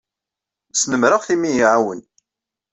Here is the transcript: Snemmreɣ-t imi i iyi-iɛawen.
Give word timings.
Snemmreɣ-t 0.73 1.27
imi 1.33 1.47
i 1.47 1.51
iyi-iɛawen. 1.53 2.01